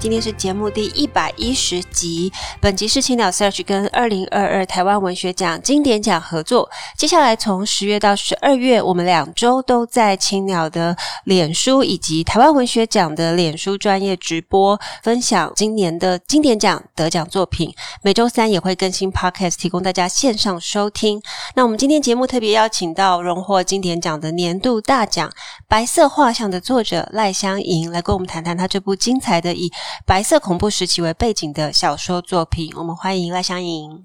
[0.00, 6.70] 今天是节目第一百一十集，本集是青鸟 Search 跟二零二二台湾文学奖经典奖合作。
[6.96, 17.74] 接下来从十月到十二月，我们两周都在青鸟的脸书以及台湾文学奖的脸书专业直播，分享今年的经典奖得奖作品。
[18.02, 21.20] 每周三也会更新 Podcast，提供大家线上收听。
[21.54, 25.28] 那我们今天节目特别邀请到荣获经典奖的年度大奖
[25.68, 29.70] 《白色画像》的作者赖香莹来跟我们谈谈他这部精彩的以
[30.04, 34.04] 白色恐怖时期为背景的小说作品，我们欢迎赖香盈。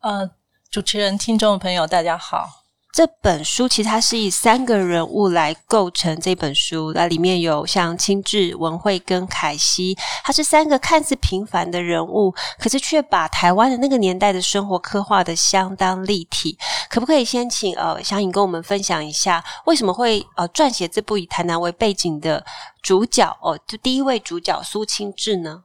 [0.00, 0.30] 呃，
[0.70, 2.63] 主持人、听众朋友，大家好。
[2.94, 16.56] 这本书其实它是以三个人物来构成这本书，那里面有像清志、文慧跟凯西，它是三个看似平凡的人物，可是却把台湾的那个年代的生活刻画得相当立体。
[16.88, 22.46] 可不可以先请呃香吟跟我们分享一下，为什么会呃撰写这部以台南为背景的
[22.80, 23.58] 主角哦？
[23.66, 25.64] 就第一位主角苏清志呢？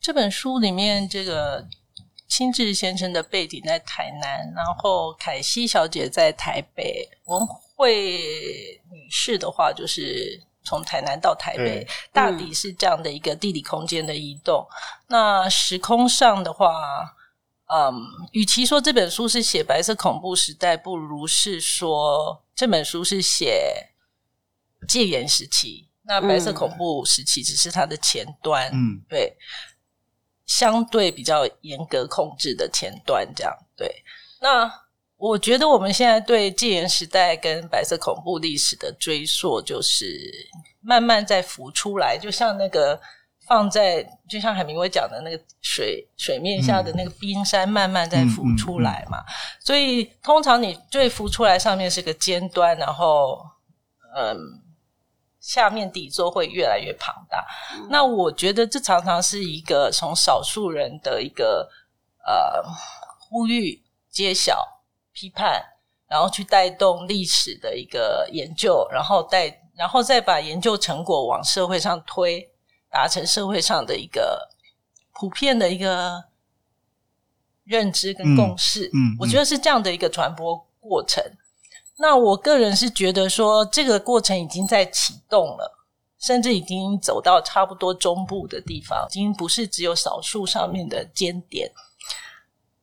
[0.00, 1.66] 这本书里面这个。
[2.28, 8.20] 清志先生的背景在台南，然后凯西小姐在台北，文慧
[8.92, 14.66] 女士的话就是从台南到台北，嗯、大抵是这样的一个地理空间的移动。
[14.70, 16.70] 嗯、那时空上的话，
[17.66, 17.94] 嗯，
[18.32, 23.88] 与其说这本书是写白色恐怖时代，不如是说这本书是写
[24.86, 25.88] 戒严时期。
[26.02, 29.36] 那白色恐怖时期只是它的前端，嗯，对。
[30.48, 33.88] 相对比较严格控制的前端，这样对。
[34.40, 34.68] 那
[35.16, 40.18] 我觉得我们现在对戒严时代跟白色恐怖历史的追溯，就是
[40.80, 43.00] 慢慢在浮出来，就像那个
[43.46, 49.18] 放在，就像海明威讲的那个水水面下的那个冰山，慢慢在浮出来嘛。
[49.18, 53.38] 嗯嗯嗯嗯、所以通常你最浮出来上面是个尖端，然后
[54.16, 54.66] 嗯。
[55.48, 57.42] 下面底座会越来越庞大，
[57.72, 61.66] 嗯、那我觉得这常常是一个从少数人的一个
[62.22, 62.62] 呃
[63.18, 64.62] 呼吁、揭晓、
[65.10, 65.64] 批判，
[66.06, 72.46] 然后去带动历史的一个研究，然后带，然后再把研究成果往社会上推，
[72.90, 74.46] 达成社会上的一个
[75.14, 76.22] 普遍的一个
[77.64, 78.84] 认知跟共识。
[78.88, 81.24] 嗯，嗯，嗯，我觉得是这样的一个传播过程。
[82.00, 85.84] 那我个人是觉得说，这个过程已经在启动了，
[86.20, 91.68] 甚至已经走到差不多中部的地方，已经不是只有少数上面的尖点。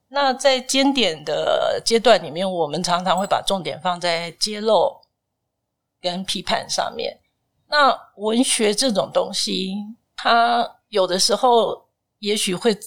[0.10, 5.00] 那在尖点的阶段里面，我们常常会把重点放在揭露
[6.02, 7.18] 跟批判上面。
[7.70, 9.76] 那文学这种东西，
[10.18, 11.88] 它有的时候
[12.20, 12.78] 也许会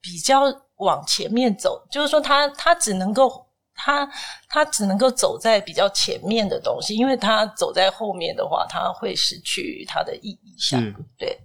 [0.00, 0.42] 比较
[0.78, 3.45] 往前面走，就是说它，它它只能够。
[3.76, 4.08] 他
[4.48, 10.56] 他只能够走在比较前面的东西，因为他走在后面的话，他会失去它的意义。
[10.58, 10.78] 下，
[11.18, 11.38] 对。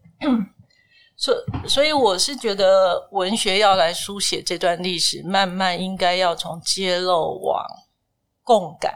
[1.18, 1.36] 所
[1.68, 7.64] 所以，我是觉得文学要来书写这段历史，慢慢应该要从揭露往
[8.42, 8.96] 共感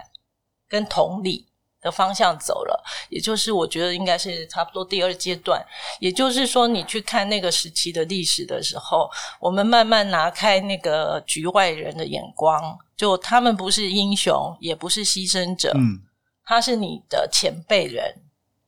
[0.68, 1.48] 跟同理
[1.86, 5.64] 的方向走了，也就是我觉得应该是差不多第二阶段。
[6.00, 9.08] 也就是说，你去看那个时期的历史的时候，
[9.40, 16.02] 我们慢慢拿开那个局外人的眼光，就他们不是英雄，也不是牺牲者，嗯，
[16.44, 18.16] 他是你的前辈人。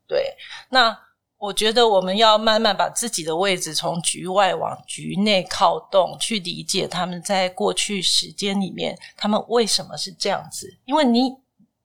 [0.07, 0.35] 对，
[0.69, 0.95] 那
[1.39, 11.35] 我觉得我们要慢慢把自己的位置从局外往局内靠动，去理解他们在过去时间里面，他们为什么是这样子，因为你。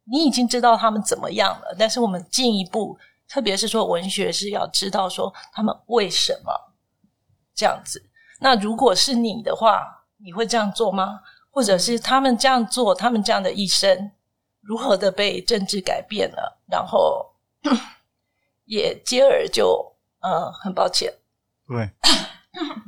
[0.04, 2.98] 你已经知道他们怎么样了，但是我们进一步，
[3.28, 6.52] 特别是说文学是要知道说他们为什么
[7.54, 8.04] 这样子。
[8.40, 11.20] 那如果是你的话，你会这样做吗？
[11.50, 14.10] 或者是他们这样做，他们这样的一生
[14.60, 17.34] 如何的被政治改变了，然后
[18.64, 21.12] 也接而就，呃，很抱歉，
[21.69, 21.90] 对，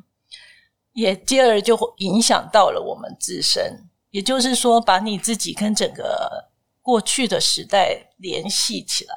[0.92, 3.88] 也接而就影响到了我们自身。
[4.10, 6.50] 也就是说，把你自己跟整个。
[6.84, 9.14] 过去的时代联系起来，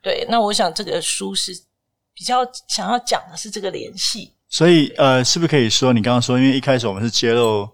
[0.00, 1.52] 对，那我想这个书是
[2.14, 4.32] 比较想要讲的是这个联系。
[4.48, 7.68] 所以，呃，是不是可以说你刚刚说，因为一开始我们是揭露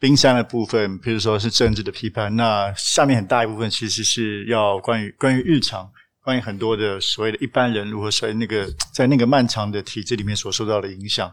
[0.00, 5.92] 冰山的部分，比如说是政治的批判，那下面很大一部分其实是要关于关于日常
[6.24, 11.28] 关于很多的所谓的一般人如何在那个在那个漫长的体制里面所受到的影响，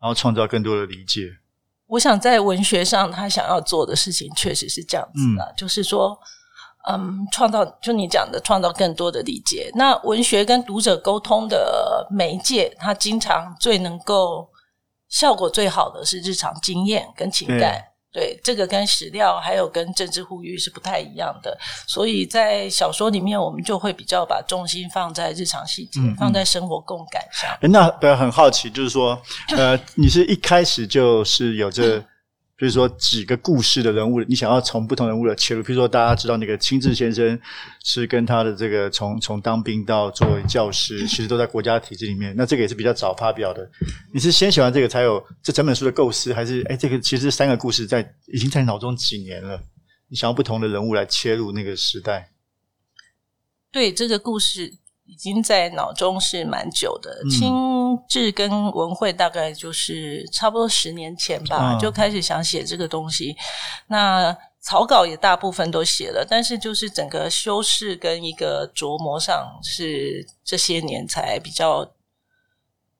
[0.00, 1.36] 然后创造更多的理解。
[1.88, 6.18] 我想在文学上，他想要做的事情确实是这样子的，嗯、就是说，
[6.88, 9.70] 嗯，创造就你讲的创造更多的理解。
[9.74, 14.48] 那文学跟读者沟通的媒介，它经常最能够
[15.08, 17.82] 效果最好的是日常经验跟情感。
[18.12, 27.50] 对，这个跟史料还有跟政治呼吁是不太一样的，所以在小说里面，我们就会比较把重心放在日常细节，嗯嗯、放在生活共感上。
[27.60, 29.20] 那呃，很好奇，就是说，
[29.56, 32.02] 呃，你是一开始就是有这。
[32.58, 35.62] 比如说几个故事的人物，你想要从不同人物的切入。
[35.62, 37.38] 比如说大家知道那个清志先生
[37.84, 42.34] 是跟他的这个从从当兵到作为教师，其实都在国家体制里面。
[42.34, 43.70] 那这个也是比较早发表的。
[44.12, 49.60] 你是先写完这个才有这整本书的构思，还是哎这个其实三个故事在已经在脑中几年了？
[50.08, 52.30] 你想要不同的人物来切入那个时代？
[53.70, 54.78] 对，这个故事。
[55.06, 57.52] 已经在脑中是蛮久的，清
[58.08, 63.36] 志跟文慧大概就是差不多十年前吧，嗯、就开始想写这个东西。
[63.86, 71.88] 那草稿也大部分都写了，但是就是整个修饰跟一个琢磨上是这些年才比较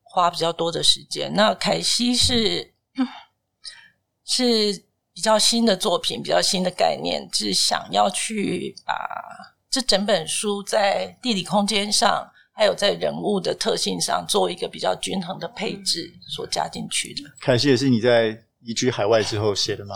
[0.01, 1.33] 花比较多的时间。
[1.35, 2.73] 那凯西是
[4.23, 9.56] 是比较新的作品，比较新的概念，是想要去把。
[9.69, 17.23] 这整本书在地理空间上，还有在人物的特性上，做一个比较均衡的配置所加进去的。
[17.41, 19.95] 凯西也是你在移居海外之后写的吗？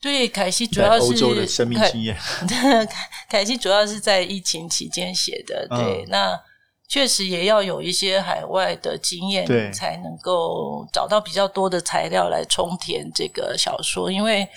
[0.00, 2.16] 对，凯西主要是欧洲的生命经验。
[2.48, 2.88] 凯，
[3.28, 5.68] 凯西主要是在疫情期间写的。
[5.68, 6.40] 对，嗯、那
[6.88, 14.48] 确实也要有一些海外的经验，对才能够找到比较多的材料来充填这个小说，因为。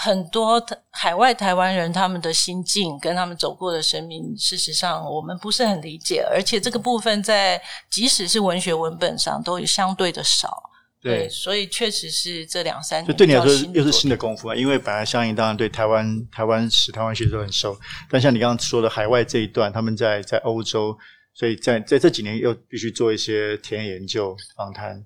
[0.00, 7.60] 很多海外台湾人他们的心境跟他们走过的生命，事实上我们不是很理解，而且这个部分在
[7.90, 10.70] 即使是文学文本上都相对的少。
[11.00, 14.54] 对，对，所以确实是这两三年，就对你来说又是新的功夫啊。
[14.54, 17.76] 因为本来相应当然对台湾台湾史、台湾学都很熟，
[18.08, 20.96] 但像你刚刚说的海外这一段，他们在在欧洲，
[21.34, 25.04] 所以在在这几年又必须做一些田野研究访谈。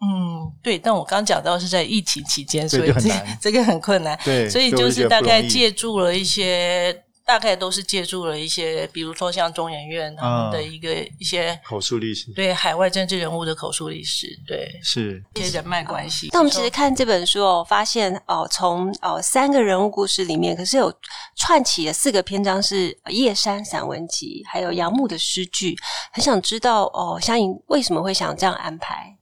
[0.00, 3.10] 嗯，对，但我刚讲到是在疫情期间，所以这
[3.40, 4.18] 这个很困难。
[4.24, 16.28] 对，所以就是大概借助了一些，大概都是借助了一些，比如说像中研院他们的一个、嗯、一些口述历史，对海外政治人物的口述历史，对，是一些人脉关系。
[16.30, 20.92] 那我们其实看这本书哦，发现哦，从哦三个人物故事里面，可是有
[21.34, 25.74] 串起了四个篇章是叶山散文集，还有杨牧的诗句。
[26.12, 29.15] 很想知道哦，香颖为什么会想这样安排？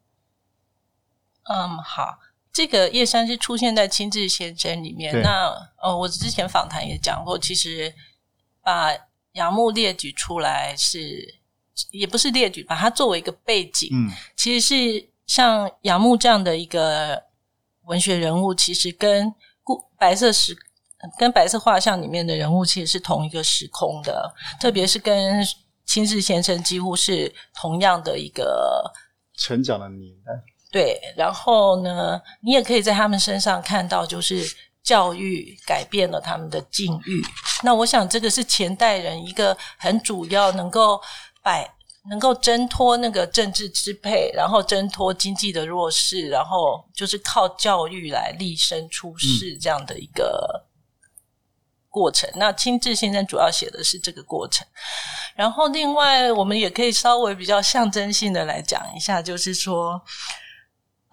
[1.45, 2.19] 嗯，好，
[2.53, 5.21] 这个叶山是出现在清志先生里面。
[5.23, 5.51] 那
[5.83, 7.93] 呃，我之前访谈也讲过，其实
[8.63, 8.91] 把
[9.33, 11.41] 杨牧列举出来是，
[11.91, 13.91] 也不是列举，把它作为一个背景。
[13.93, 17.23] 嗯，其实是像杨牧这样的一个
[17.83, 20.57] 文学人物，其实跟故白色时
[21.19, 25.45] 跟白色画像里面的人物其实是同一个时空的，特别是跟
[25.85, 28.91] 青志先生几乎是同样的一个
[29.37, 30.33] 成长的年代。
[30.75, 34.45] 对，然后呢，你也可以在他们身上看到，就是
[34.83, 37.23] 教育改变了他们的境遇。
[37.63, 41.01] 那我想，这个是前代人一个很主要能够
[41.45, 41.73] 摆、
[42.11, 50.67] 能够挣脱那个政治支配，然后挣脱经济的弱势，然后就是靠教育来立身出世这样的一个
[51.89, 52.29] 过程。
[52.31, 54.67] 嗯、那清志先生主要写的是这个过程。
[55.37, 60.03] 然后，另外我们也可以稍微比较象征性的来讲一下，就是说。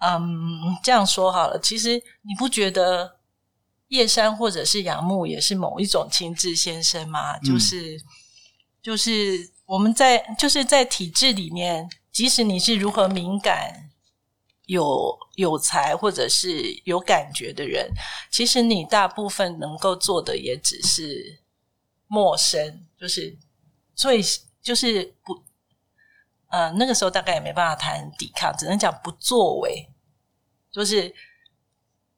[0.04, 1.56] 嗯，这样说好了。
[1.60, 3.20] 其实你不觉得
[3.86, 7.36] 叶山或者是杨牧也是某一种情志先生吗？
[7.36, 8.02] 嗯、就是
[8.82, 13.90] 就是我们在就是在体制里面，即使你是如何敏感、
[14.66, 17.88] 有有才或者是有感觉的人，
[18.28, 21.38] 其实你大部分能够做的也只是
[22.08, 23.38] 陌生，就是
[23.94, 24.20] 最
[24.60, 25.44] 就是不，
[26.48, 29.88] 呃，那个时候大概也没办法谈抵抗，只能讲不作为。
[30.72, 31.14] 就是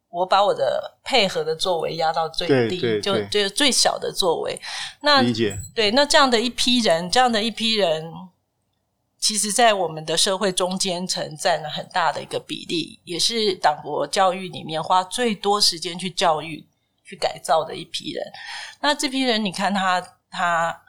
[0.08, 4.58] 我把我的配合的作为压到最低，对对对，就就最小的作为。
[5.00, 5.58] 那理解。
[5.74, 8.12] 对，那这样的一批人，这样的一批人，
[9.18, 16.64] 其实，在我们的社会中间层占了很大的一个比例，也是党国教育里面花最多时间去教育、
[17.04, 18.24] 去改造的一批人。
[18.80, 20.83] 那这批人，你看他，他还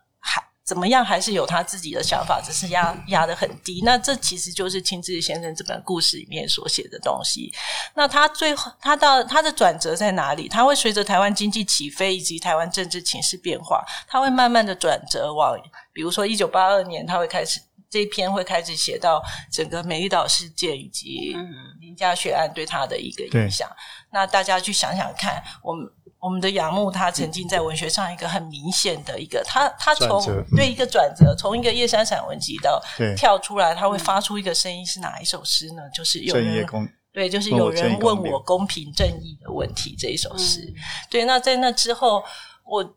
[0.66, 3.84] 怎么样还是有他自己的想法，只是压压得很低。
[3.86, 7.54] 那这其实就是清志先生这本故事里面所写的东西。
[7.94, 10.48] 那他最后他到他的转折在哪里？
[10.50, 15.56] 他会随着台湾经济起飞以及台湾政治情势变化，他会慢慢的转折往，
[15.94, 21.38] 比如说一九八二年，他会开始这一篇会开始写到整个美丽岛事件以及
[21.80, 23.70] 林家血案对他的一个影响。
[24.12, 25.88] 那大家去想想看，我们。
[26.26, 30.20] 我们的杨牧，他曾经在文学上一个很明显的一个，他他从
[30.56, 32.82] 对一个转折，从一个夜山散文集到
[33.16, 35.84] 跳出来，他会发出一个声音，是哪一首诗呢？
[35.94, 36.68] 就是有人
[37.14, 40.74] 对，就是有人问我公平正义的问题这一首诗。
[41.12, 42.24] 对，那在那之后，
[42.66, 42.96] 我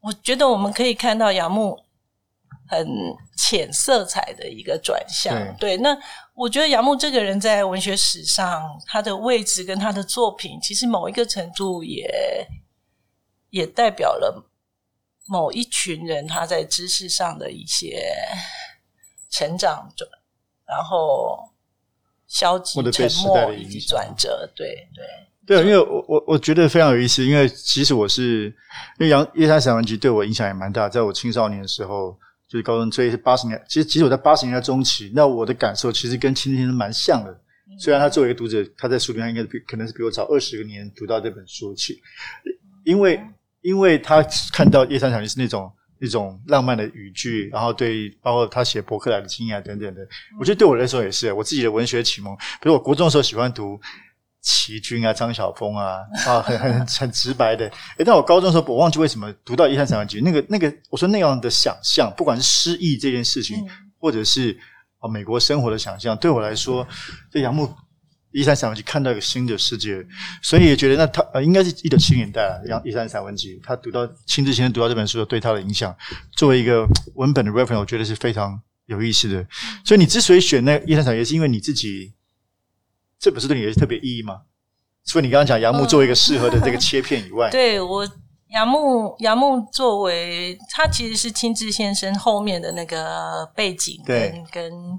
[0.00, 1.78] 我觉得我们可以看到杨牧
[2.68, 2.84] 很
[3.36, 5.32] 浅色彩的一个转向。
[5.58, 5.96] 对，那。
[6.36, 12.10] 我觉得杨牧这个人在文学史上，他的位置跟他的作品，其实某一个程度也
[13.54, 14.44] 也代表了
[15.28, 18.04] 某一群人他在知识上的一些
[19.30, 20.08] 成长转，
[20.66, 21.38] 然后
[22.26, 24.52] 消极沉默以及转折。
[24.56, 24.88] 对
[25.46, 28.46] 对对，因为我我我觉得非常有意思，因为其实我是
[28.98, 32.18] 因为杨叶山散文集对我影响也蛮大，在我青少年的时候。
[32.46, 33.60] 就是高中，所以是八十年。
[33.66, 37.30] 其实，其实我在八十年代中期，那我的感受其实跟青年是蛮像的。
[37.32, 42.00] 嗯、虽然他作为一个读者，他在书里面应该比可能是比我早二十个年读到这本书去，
[42.84, 43.18] 因为
[43.64, 50.06] 因为他看到叶山散文集是那种那种浪漫的语句，然后对包括他写博客来的经验等等的，
[50.38, 52.36] 我觉得对我来说也是我自己的文学启蒙。
[52.36, 53.80] 比如我国中的时候喜欢读。
[54.46, 57.66] 齐军啊，张晓峰啊，啊，很很很直白的。
[57.96, 63.68] 诶，但我高中的时候，我忘记为什么读到《叶山散文集》，那个那个，我说那样的想象，不管是诗意这件事情，嗯、
[63.98, 64.54] 或者是
[64.98, 66.86] 啊美国生活的想象，对我来说，
[67.32, 67.64] 这杨牧
[68.34, 70.04] 《叶山散文集》看到一个新的世界，
[70.42, 75.96] 所以也觉得那他呃应该是一九七零年代啊，《一三散文集》，他读到亲自先生读到这本书对他的影响，
[76.36, 79.46] 作为一个文本的 reference，我觉得是非常有意思的。
[79.84, 82.12] 所以你之所以选那《一三散文集》，也是因为你自己。
[83.16, 84.42] 这本书对你有特别意义吗？
[85.06, 88.06] 除了你刚刚讲杨牧作为一个适合的这个切片以外， 嗯、对我
[88.50, 94.98] 杨牧杨牧作为他其实是青志先生后面的那个背景跟对跟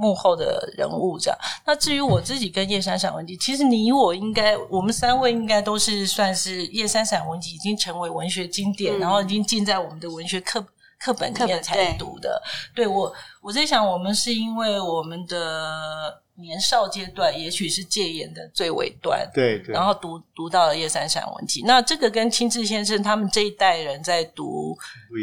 [0.00, 1.38] 幕后的人物这样。
[1.66, 10.64] 那至于我自己跟叶山散文集，其实你我应该我们三位应该都是算是叶山散文集已经成为文学经典，嗯、然后已经进在我们的文学课
[10.98, 12.42] 课本里面才读的。
[12.74, 16.22] 对，对我我在想，我们是因为我们的。
[16.40, 21.62] 年少阶段，也许是戒严的最尾端，对，对，然后读读到了叶三散文集。
[21.64, 24.76] 那这个跟清志先生他们这一代人在读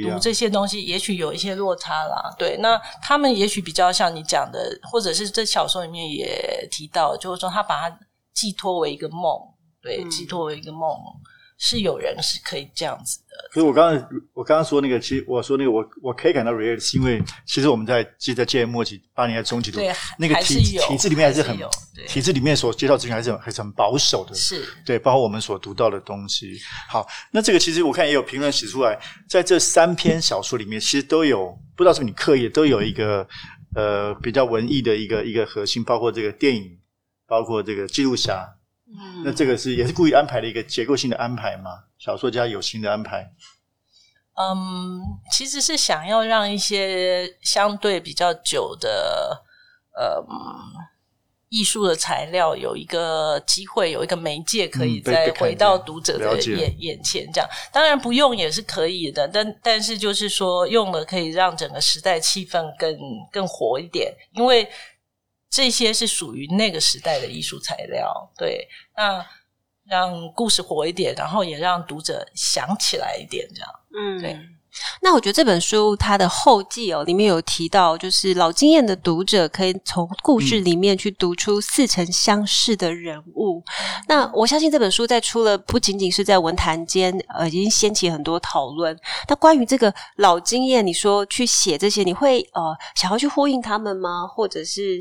[0.03, 2.33] 读这些东西，也许有一些落差啦。
[2.37, 7.99] 对，那他们也许比较像你讲的，或者是这小说里面也提到，就是说他把它
[8.33, 9.39] 寄托为一个梦，
[9.81, 10.89] 对，嗯、寄托为一个梦。
[11.57, 13.25] 是有人是可以这样子的。
[13.53, 21.57] 所以我刚刚我刚刚说那个，其实我说那个，我我可以感到 reality，是因为其实我们在其实在戒严末期八年代中期读，对那个体体制里面还是很
[22.07, 26.59] 体制里面所接到资讯还是很还是很保守的，是对，包括我们所读到的东西。
[26.89, 28.99] 好，那这个其实我看也有评论写出来，
[29.29, 33.27] 在这三篇小说里面，其实都有不知道是不是你刻意都有一个
[33.75, 36.77] 呃比较文艺的一个一个核心，包括这个电影，
[37.27, 38.47] 包括这个记录侠。
[38.89, 41.71] 嗯，那这个是也是故意安排的一个结构性的安排吗？
[41.99, 43.29] 小说家有心的安排？
[44.35, 49.43] 嗯，其实是想要让一些相对比较久的
[49.93, 50.23] 呃
[51.49, 57.29] 艺术的材料有一个机会，有一个媒介可以再回到读者的眼眼前。
[57.33, 62.97] 这样当然不用也是可以的，但但是就是说用了可以让整个时代气氛更
[63.31, 64.65] 更活一点，因为。
[65.49, 69.25] 这些是属于那个时代的艺术材料，对，那
[69.85, 74.37] 让故事活一点，然后也让读者想起来一点，这样，嗯，对。
[75.01, 83.63] 那我觉得这本书它的后记哦，里面有提到，就是老经验的读者可以从故事里面去读出似曾相识的人物。
[83.65, 88.95] 嗯、那我相信这本书在出了，不仅仅是在文坛间，呃，已经掀起很多讨论。
[89.27, 94.27] 那关于这个老经验，你说去写这些，你会呃想要去呼应他们吗？
[94.27, 94.99] 或者是？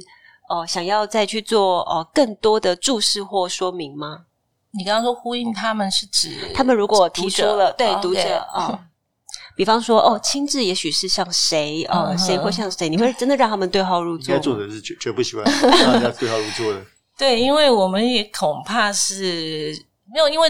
[0.48, 4.26] 哦，想要再去做哦更多的注释或说明吗？
[4.72, 8.78] 你刚刚说呼应他们是指他们如果提出了对读者啊，
[9.56, 12.88] 比方说哦，亲自也许是像谁哦，谁会像谁？
[12.88, 14.34] 你会真的让他们对号入座？
[14.34, 16.84] 应该作者是绝绝不喜欢让人家对号入座的。
[17.16, 19.74] 对，因为我们也恐怕是
[20.12, 20.46] 没有，因为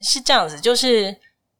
[0.00, 1.14] 是这样子，就是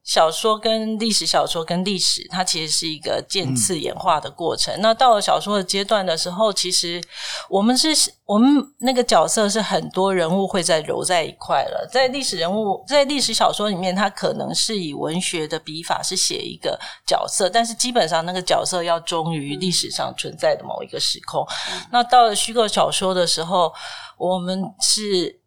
[0.09, 4.73] 小说跟历史小说跟历史，它其实是一个渐次演化的过程。
[4.73, 6.99] 嗯、那到了小说的阶段的时候，其实
[7.47, 11.87] 我们是，我们那个角色是很多人物会在揉在一块了。
[11.91, 21.45] 在历史人物，在历史小说里面，它可能是以文学的笔法是写一个角色，但是基本上那个角色要忠于历史上存在的某一个时空。
[21.71, 23.71] 嗯、那到了虚构小说的时候，
[24.17, 25.39] 我们是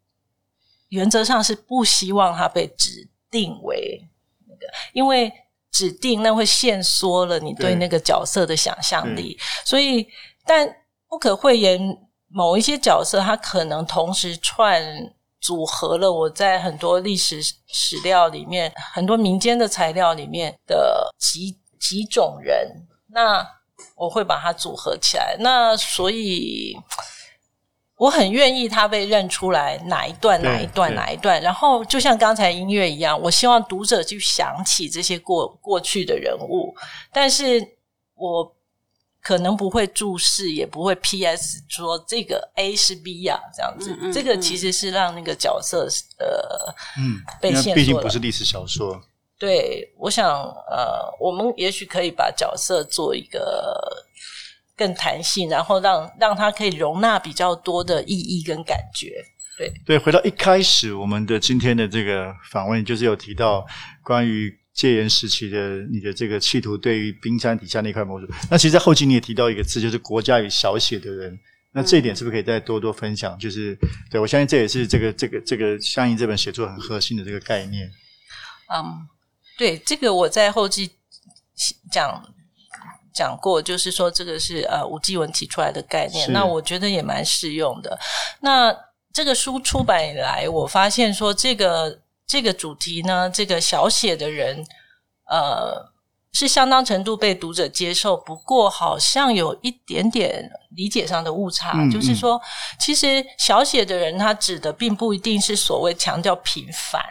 [0.91, 4.09] 原则上是不希望它被指定为。
[4.93, 5.33] 因为
[5.71, 10.07] 指定那会限缩了你对那个角色的想象力，所以
[10.45, 10.69] 但
[11.09, 11.81] 不可讳言，
[12.29, 14.83] 某一些角色他可能同时串
[15.41, 23.47] 组合了我在很多历史史料里面、很多民间的材料里面的几几种人，那
[23.97, 25.37] 我会把它组合起来。
[25.41, 26.77] 那所以。
[27.97, 36.75] 我很愿意他被认出来哪一段哪一段哪一段，然后就像刚才音乐一样，我希望读者去想起这些过过去的人物，
[37.13, 37.65] 但是
[38.15, 38.57] 我
[39.21, 45.87] 可能不会注释，也不会 PS 说这个 A 是 B 呀、啊，这样子，嗯嗯、这个其实是让那个角色
[46.19, 49.01] 呃嗯被限毕竟不是历史小说。
[49.39, 50.29] 对，我想
[50.71, 54.07] 呃，我们也许可以把角色做一个。
[54.83, 59.13] 更弹性，然后让让它可以容纳比较多的意义跟感觉。
[59.57, 63.65] 对对，回到一开始我们的今天的这个访问，就是有提到
[64.03, 68.27] 关于戒严时期的你的这个企图，对于冰山底下那块模组。
[68.51, 71.39] 那其实，在后期你也提到一个字，就是“国家与小写的人”。
[71.71, 73.37] 那这一点是不是可以再多多分享？
[73.37, 73.79] 嗯、就是
[74.11, 77.89] 对我相信这也是这个这个这个相应这本写作很核心的这个概念。
[78.75, 79.07] 嗯，
[79.57, 80.91] 对，这个我在后期
[81.93, 82.21] 讲。
[83.13, 87.99] 讲过，就是说这个是呃吴继文提出来的概念，那我觉得也蛮适用的。
[88.41, 88.75] 那
[89.13, 94.65] 这个书出版以来，我发现说这个这个主题呢，这个小写的人，
[95.29, 95.93] 呃，
[96.33, 102.41] 是相当程度被读者接受，不过好像有一点点理解上的误差，嗯、就是说，
[102.81, 107.03] 其实小写的人他指的并不一定是所谓强调平凡，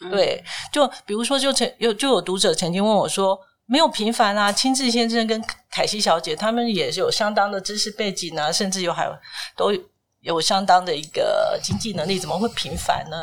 [0.00, 3.38] 嗯、对，就比如说就曾有就有读者曾经问我说。
[3.70, 9.12] 没有平凡啊，清志先生跟凯西小姐他们也是有相当的知识背景啊，甚至有还有
[9.56, 9.72] 都
[10.22, 13.16] 有相当的一个经济能力，怎么会平凡呢？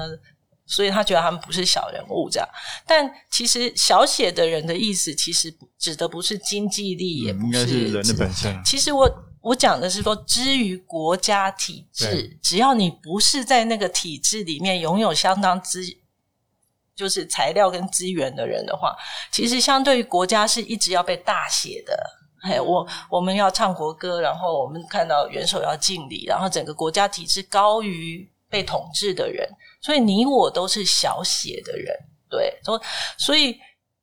[0.65, 2.47] 所以他觉得他们不是小人物这样。
[2.85, 8.57] 但其实小写的人的意思，其实指的不是经济力，也不是，人的本身。
[8.63, 9.09] 其实我
[9.41, 15.83] 我讲的是说，之于国家体制，只要你不是在那个体制里面拥有相当资。
[16.97, 18.97] 就是材料跟资源的人的话，
[19.31, 21.95] 其实相对于国家是一直要被大写的。
[22.41, 29.47] 哎，我我们要唱国歌，然后我们看到元首要敬礼，然后整个国家体制高于被统治的人，
[29.81, 31.95] 所以你我都是小写的人。
[32.29, 32.81] 对，所
[33.17, 33.59] 所以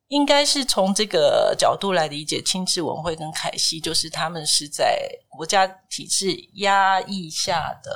[0.08, 7.90] 应该是从这个角度来理解清志文会跟凯西，就是他们是在国家体制压抑下的，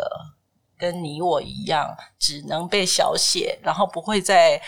[0.79, 4.61] 跟你我一样，只能被小写，然后不会在。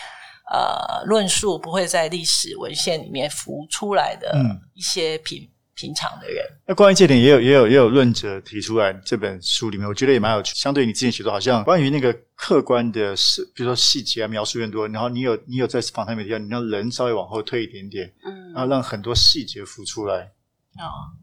[0.49, 4.33] 呃，论述不会在历史文献里面浮出来的
[4.73, 6.45] 一些平、嗯、平常的人。
[6.67, 10.53] 那关于这点，也有也有也有论者提出来，这本书里面，我觉得也蛮有趣。
[10.55, 14.87] 相对于你之前写作，好像关于那个客观的事，比如说细节啊，描述更多。
[14.89, 20.31] 然后你有你有在访谈里面提到，你让人稍微往后退一点点，嗯，然后让很多细节浮出来。
[20.77, 21.15] 哦，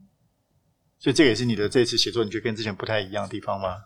[0.98, 3.76] 所以这个也是你的这次写作，你觉得跟之前不太一样的地方吗？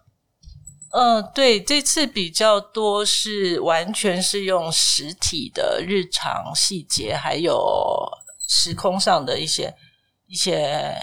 [0.93, 8.07] 嗯、呃，对，这次比较多是完全是用实体的日常细节，还有
[8.47, 9.75] 时空上的一些
[10.27, 10.95] 一些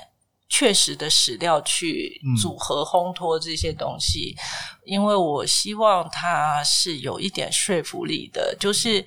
[0.47, 4.43] 确实的史料去组合烘托这些东西，嗯、
[4.85, 9.03] 因为我希望它是有一点说服力的，就是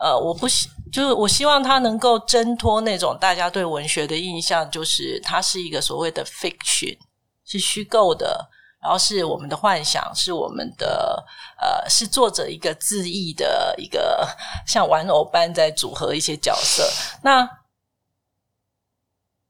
[0.00, 6.98] 呃，我不希，就是我希望它能够挣脱那种大家对文学的印象，就是它是一个所谓的 fiction，
[7.44, 8.50] 是虚构的。
[8.84, 11.24] 然后是我们的幻想，是我们的
[11.58, 14.28] 呃，是作者一个自意的一个
[14.66, 16.86] 像玩偶般在组合一些角色。
[17.22, 17.48] 那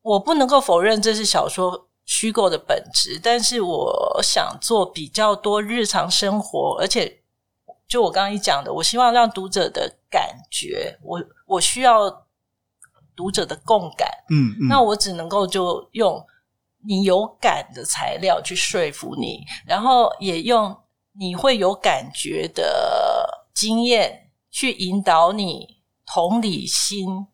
[0.03, 7.21] 我不能够否认这是小说虚构的本质，但是我想做比较多日常生活，而且
[7.89, 12.25] 就我刚刚一讲的，我希望让读者的感觉，我我需要
[13.17, 14.09] 读者的共感。
[14.31, 16.25] 嗯，嗯，那我只能够就用。
[16.87, 20.77] 你有感的材料去说服你，然后也用
[21.19, 25.67] 你会有感觉的经验去引导你
[26.07, 27.27] 同理心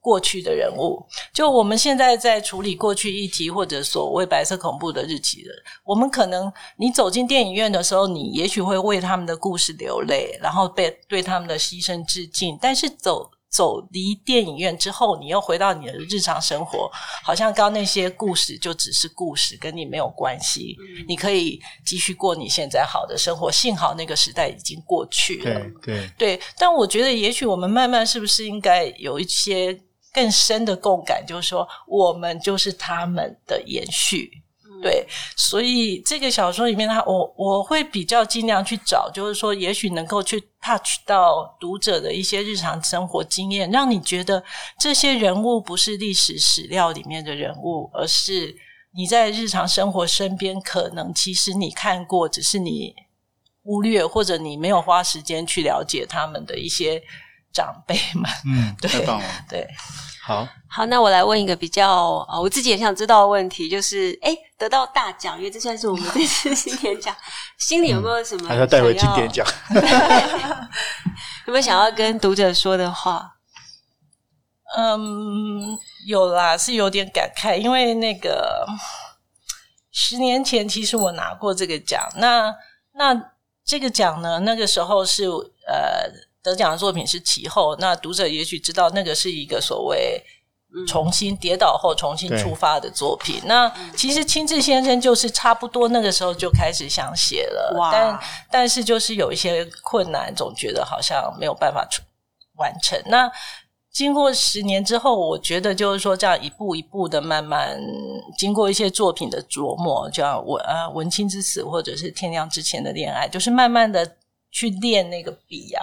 [0.00, 1.06] 过去的人物。
[1.34, 5.50] 就我们现在在处理过去议题或者所谓白色恐怖的日期的，
[5.84, 12.56] 我们可能你走进电影院的时候，你也许会为他们的故事流泪，然后被对他们的牺牲致敬。
[12.60, 16.90] 但是走走离电影院之后，你又回到你的日常生活，
[17.24, 20.76] 好像刚刚那些故事就只是故事，跟你没有关系。
[20.78, 23.50] 嗯、你可以继续过你现在好的生活。
[23.50, 25.60] 幸好那个时代已经过去了。
[25.82, 29.78] 对对对，但我觉得也许我们慢慢是不是应该有一些
[30.12, 34.30] 更深的共感，就是说我们就是他们的延续。
[34.82, 44.42] 对，所以这个小说里面他，他我我会比较尽量去找，就是说，也许能够去 touch 到读者的一些日常生活经验，让你觉得
[44.78, 48.56] 这些人物不是历史史料里面的人物，而是
[48.94, 52.94] 你在日常生活身边，可能其实你看过，只是你
[53.62, 57.02] 忽略或者你没有花时间去了解他们的一些
[57.52, 58.30] 长辈们。
[58.46, 59.66] 嗯， 对，太棒了，对。
[60.28, 67.16] 好好，那我来问一个比较呃，我自己也想知道的问题，就是哎，得到大奖，因为这算是我们这次新年奖，
[67.56, 68.46] 心里有没有什么？
[68.46, 69.46] 还要带回经典奖？
[71.46, 73.36] 有没有想要跟读者说的话？
[74.76, 78.66] 嗯，有啦，是有点感慨，因为那个
[79.90, 82.54] 十年前其实我拿过这个奖，那
[82.92, 83.18] 那
[83.64, 86.27] 这个奖呢，那个时候是呃。
[86.48, 90.22] 得奖的作品是其后，那读者也许知道那个是一个所谓
[90.86, 93.40] 重新跌倒后重新出发的作品。
[93.44, 101.88] 嗯、那其实清志先生就是差不多那个时候就开始想写了，但但是就是有一些困难，总觉得好像没有办法
[102.56, 103.00] 完成。
[103.06, 103.30] 那
[103.90, 107.80] 经过十年之后，我觉得就是说这样一步一步的慢慢
[108.36, 114.16] 经过一些作品的琢磨，就像文啊文青之死或者是天亮之前的恋爱，就是慢慢的
[114.50, 115.82] 去练那个笔啊。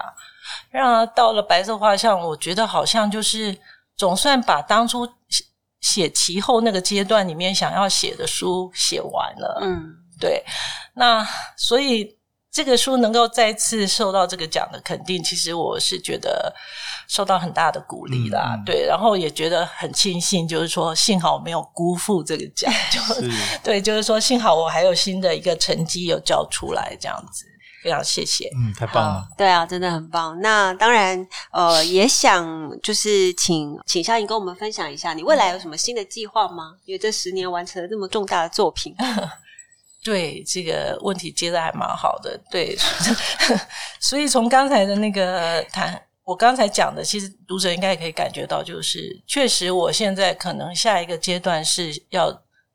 [0.69, 3.57] 让他到了白色画像，我觉得好像就是
[3.95, 5.07] 总算把当初
[5.81, 9.59] 写其后那个阶段里面想要写的书写完了。
[9.61, 10.43] 嗯，对。
[10.95, 11.27] 那
[11.57, 12.17] 所以
[12.51, 16.53] 这个书能够再次受到这个奖的肯定，其实我是觉得
[17.07, 18.57] 受到很大的鼓励啦。
[18.65, 22.99] 对，然后也觉得很庆幸，就是说幸好我没有辜负这个奖，就
[23.61, 27.45] 对，就是说幸好我还有新的一个成绩有交出来，这样子。
[27.85, 30.35] 非常谢谢，嗯，太棒了，对啊，真的很棒。
[30.41, 31.15] 那当然，
[31.51, 32.43] 呃，也想
[32.81, 36.73] 就是请请萧莹跟我们分享一下，你未来有什么新的计划吗？
[36.85, 38.95] 因为这十年完成了这么重大的作品，
[40.03, 42.35] 对这个问题接的还蛮好的。
[42.49, 42.75] 对，
[44.01, 52.31] 所以从刚才的那个谈，我刚才讲的，其实读者应该也可以感觉到，就是确实我现在可能下一个阶段是要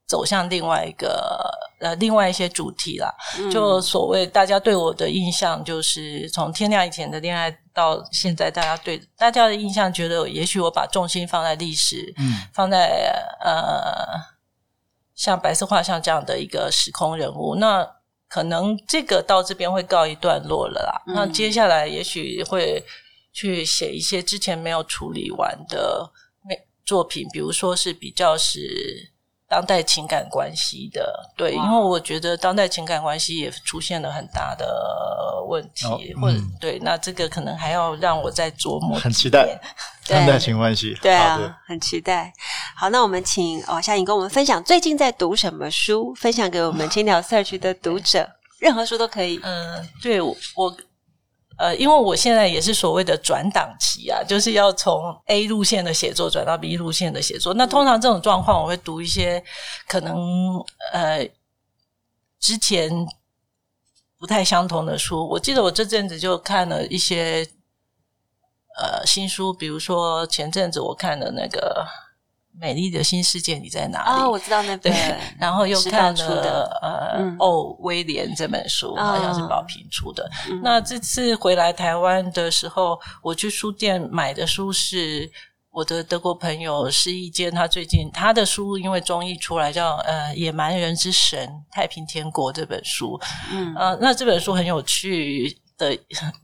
[0.07, 1.50] 走向另外一个。
[1.81, 13.11] 呃，另外一些主题啦，嗯、就所谓大家对我的印象，就是从天亮以前的恋爱到现在，大家对大家的印象，觉得也许我把重心放在历史，嗯，放在
[13.43, 14.21] 呃，
[15.15, 17.89] 像白色画像这样的一个时空人物，那
[18.29, 21.03] 可能这个到这边会告一段落了啦。
[21.07, 22.85] 嗯、那接下来也许会
[23.33, 26.13] 去写一些之前没有处理完的
[26.85, 29.10] 作品，比如说是比较是。
[29.51, 38.97] 当代情感关系的，对，因为我觉得当代情感关系也出现了很大的问题，哦嗯、或者对，那这个可能还要让我再琢磨。
[38.97, 39.59] 很期待对
[40.17, 42.33] 当代情关系，对啊，很期待。
[42.77, 49.41] 好，那我们请哦，夏颖跟我们分享最近在读什么书，分享给我们青鸟 Search 的读者，任何书都可以。
[49.43, 50.37] 嗯，对我。
[50.55, 50.77] 我
[51.61, 57.53] 呃，因为我现在也是所谓的转档期啊，就是要从 A 路线的写作转到 B 路线的写作。
[57.53, 59.45] 那通常这种状况，我会读一些
[59.87, 60.17] 可能
[60.95, 61.29] 呃
[62.39, 62.91] 之前
[64.19, 65.29] 不太相同的书。
[65.29, 67.47] 我记得我这阵子就看了一些
[68.79, 71.87] 呃新书，比如说前阵子我看的那个。
[72.59, 74.11] 美丽的新世界，你在哪里？
[74.11, 74.93] 啊、哦，我知道那本。
[75.39, 80.29] 然后又看了呃，嗯、哦，威廉这本书，好像是宝瓶出的。
[80.51, 85.31] 嗯、那这次回来台湾的时候，我去书店买的书是
[85.71, 93.19] 我的德国朋友施一坚，他最近他的书因为中译出来叫呃《野蛮人之神：太平天国》这本书。
[93.53, 95.57] 嗯，呃，那这本书很有趣
[95.89, 95.99] 的。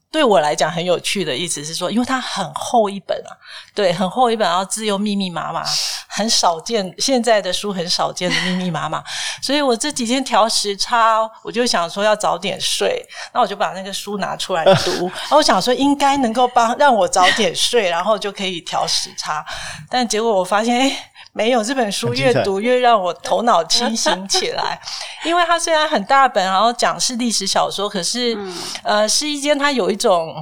[0.09, 3.37] 对我来讲很有趣的意思是说，因为它很厚一本啊，
[3.75, 5.63] 对，很厚一本，然后字又密密麻麻，
[6.09, 6.95] 很少见。
[6.97, 9.05] 现在的书很少见的密密麻麻，
[9.43, 14.91] 所以我这几天调时差，我就想说要早点睡，那我就把那个书拿出来读。
[15.29, 19.45] 然后我想说应该能够帮让我早点睡，然后就可以调时差。
[19.91, 20.97] 但结果我发现，诶
[21.37, 24.81] 没有这本书，越读越让我头脑清醒起来。
[25.23, 30.35] 因为它虽然很大本，然后讲是历史小说，可是，嗯、呃，是一间它有一种，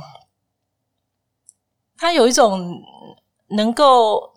[1.99, 2.81] 它有一种
[3.49, 4.33] 能够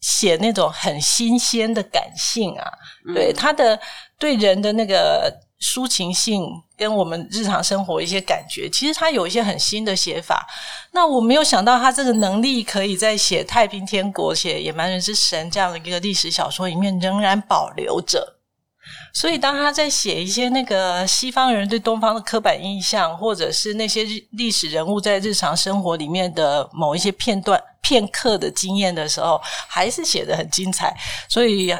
[0.00, 2.70] 写那种很新鲜的感性啊。
[3.08, 3.80] 嗯、对它的
[4.16, 6.44] 对人的那个抒情性
[6.76, 10.46] 跟我们日常生活一些感觉，其实他有一些很新的写法。
[10.92, 18.36] 那我没有想到他这个能力可以在写《太平天国》、写《野蛮人之神》这样的一个历史小说里面仍然保留着。
[19.14, 30.94] 所以当他在写一些那个西方人对东方的刻板印象，或者是那些历史人物在日常生活里面的某一些片段、片刻的经验的时候，还是写得很精彩。
[31.26, 31.74] 所以。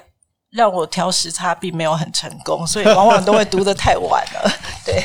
[0.55, 4.49] 让我调时差并没有很成功，所以往往都会读得太晚了。
[4.87, 5.05] 对，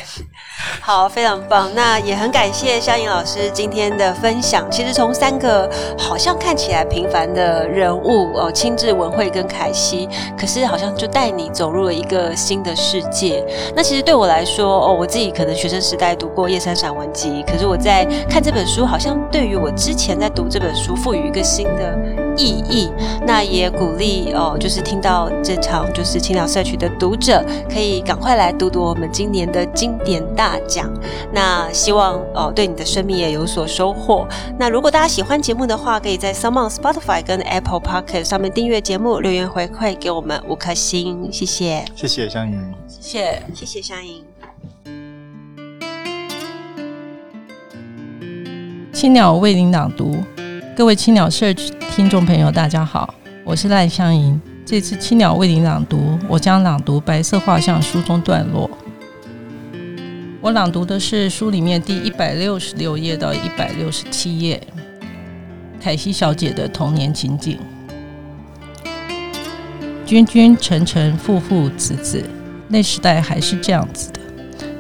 [0.80, 1.74] 好，非常棒。
[1.74, 4.70] 那也很感谢肖颖老师今天的分享。
[4.70, 10.08] 其实从三个好像看起来平凡的人物哦，清志、文慧跟凯西，
[10.38, 13.44] 可是好像就带你走入了一个新的世界。
[13.76, 21.98] 那其实对我来说，哦，我自己可能学生时代读过《夜山散文集》，可是我在看这本书，好像对于我之前在读这本书赋予一个新的
[22.40, 22.90] 意义。
[23.28, 25.30] 那也鼓励哦，就是听到。
[25.44, 30.88] 这场就是青鸟社区的读者，可以赶快来读读我们今年的经典大奖。
[31.34, 34.28] 那希望哦，对你的生命也有所收获。
[34.58, 41.84] 那如果大家喜欢节目的话，可以在 s o m e o n Spotify 跟 Apple Pocket 上面订阅节目，留言回馈给我们五颗星，谢谢。
[41.96, 44.24] 谢谢香吟，谢谢，谢谢香吟。
[48.94, 50.16] 青鸟为您朗读，
[50.80, 53.14] 各位青鸟社区听众朋友，大家好，
[53.44, 54.40] 我是赖香吟。
[54.66, 58.72] 这次青鸟为您朗读，我将朗读《白色画像》书中段落。
[60.40, 64.66] 我朗读的是书里面第一百六十六页到一百六十七页，
[65.82, 67.60] 凯西小姐的童年情景。
[70.06, 72.24] 君君臣臣父父子子，
[72.70, 74.22] 那时代还是这样子的。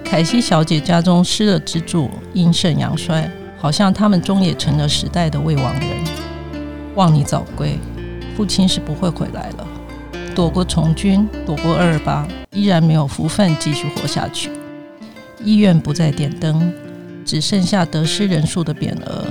[0.06, 5.89] 凯西小姐家中失了支柱，阴盛阳衰，好像他们终也成了时代的未亡人。
[6.95, 7.78] 望你早归，
[8.36, 9.67] 父亲是不会回来了。
[10.34, 14.50] 躲过从军，躲过二二八，依然没有福分继续活下去。
[15.43, 16.74] 医院不再点灯，
[17.26, 19.26] 只剩下得失人数的匾额。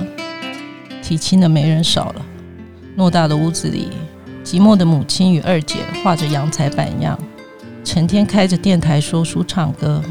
[1.01, 2.25] 提亲的媒人少了。
[2.97, 3.89] 偌大的屋子里，
[4.43, 7.17] 寂寞的母亲与二姐画着洋彩板样，
[7.83, 10.03] 成天开着电台说书唱歌，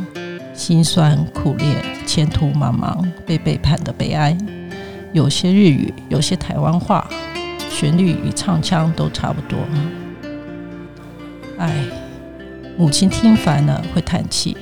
[0.59, 4.37] 辛酸苦烈，前途茫茫，被背叛的悲哀。
[5.13, 7.09] 有些日语，有些台湾话，
[7.71, 9.57] 旋律与唱腔都差不多。
[11.59, 11.85] 唉，
[12.77, 14.57] 母亲听烦了会叹气。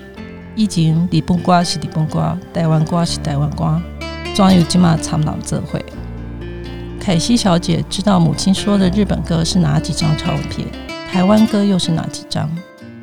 [0.54, 3.80] 以前日本歌是日本歌，台湾歌是台湾歌，
[4.34, 5.82] 总有这么惨老这会。
[7.00, 10.68] 凯西小姐知道母亲说的日本歌是哪几张唱片，
[11.10, 12.46] 台湾歌又是哪几张？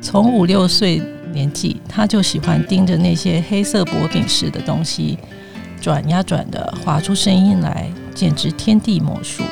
[0.00, 1.02] 从五六岁
[1.34, 5.18] 年纪，他就喜欢盯着那些黑色薄饼似的东西，
[5.80, 9.42] 转呀转的，划出声音来，简直天地魔术。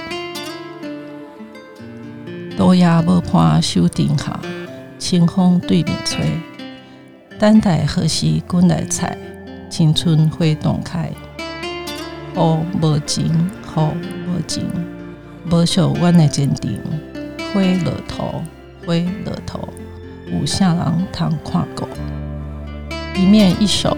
[2.59, 4.41] 乌鸦无伴手顶下，
[4.99, 6.31] 清风对面吹。
[7.39, 9.19] 等待何时滚来采？
[9.69, 11.11] 青春花冻开。
[12.35, 13.81] 哦无情，雨
[14.29, 14.65] 无情，
[15.51, 16.79] 无惜阮的坚定。
[17.53, 18.43] 灰了头，
[18.87, 19.69] 灰了头，
[20.33, 21.89] 有啥人通看过？
[23.15, 23.97] 一面一首，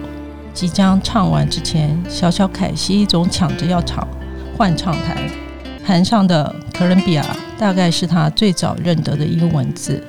[0.52, 4.06] 即将唱完之前，小小凯西总抢着要唱，
[4.56, 5.16] 换唱台，
[5.86, 7.24] 盘上的哥伦比亚。
[7.56, 10.04] 大概是他最早认得的英文字。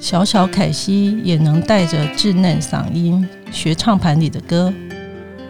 [0.00, 4.74] 小小凯西也能带着稚嫩嗓音学唱盘里的歌，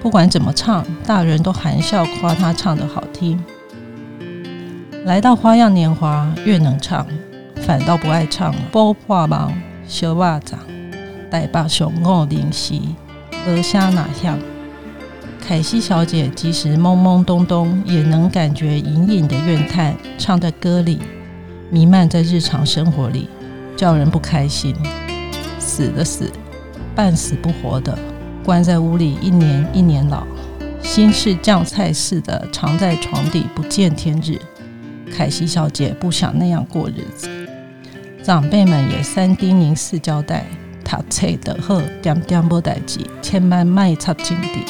[0.02, 3.42] 不管怎么唱，大人都含笑夸他唱得好听。
[5.06, 7.04] 来到花样年华，越能唱，
[7.62, 8.60] 反倒不爱唱了。
[8.70, 9.50] 波破芒
[9.88, 10.54] 小袜子，
[11.30, 12.94] 带把熊我灵犀，
[13.46, 14.38] 鹅虾哪样？
[15.40, 21.00] 凯西小姐即使懵懵懂懂，也能感觉隐隐的怨叹，唱在歌里，
[21.70, 23.30] 弥漫在日常生活里，
[23.78, 24.76] 叫人不开心。
[25.58, 26.30] 死的死，
[26.94, 27.98] 半死不活的，
[28.44, 30.26] 关在屋里一年一年老，
[30.82, 34.38] 心事酱菜似的藏在床底不见天日。
[35.10, 37.26] 凯西小姐不想那样过日子，
[38.28, 40.44] 长辈们也三叮咛四交代：
[40.84, 44.66] 读册得好，点点无代志，千万卖插井底。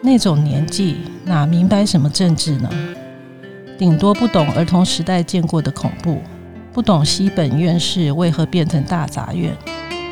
[0.00, 2.70] 那种年纪哪明白什么政治呢？
[3.76, 6.22] 顶多不懂儿童时代见过的恐怖，
[6.72, 9.54] 不懂西本院士为何变成大杂院，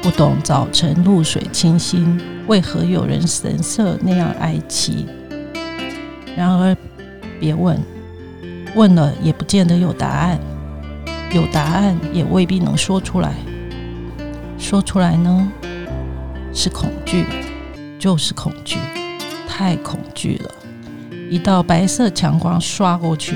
[0.02, 5.06] 不懂早晨露水清新，为何有人神色那样哀戚。
[6.36, 6.76] 然而，
[7.40, 7.80] 别问，
[8.74, 10.38] 问了也不见得有答案，
[11.32, 13.32] 有答案也未必能说出来。
[14.58, 15.50] 说出来呢，
[16.52, 17.24] 是恐惧，
[17.98, 18.78] 就是恐惧。
[19.48, 20.50] 太恐惧了！
[21.30, 23.34] 一道白色强光刷过去，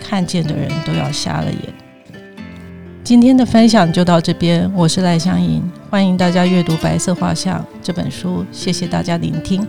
[0.00, 1.74] 看见的人都要瞎了眼。
[3.02, 9.66] 今天的分享就到这边，我是赖香吟，欢迎大家阅读《白色画像》这本书，谢谢大家聆听。